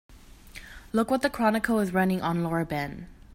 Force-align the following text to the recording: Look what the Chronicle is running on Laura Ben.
Look 0.93 1.11
what 1.11 1.21
the 1.21 1.29
Chronicle 1.29 1.77
is 1.77 1.93
running 1.93 2.23
on 2.23 2.43
Laura 2.43 2.65
Ben. 2.65 3.07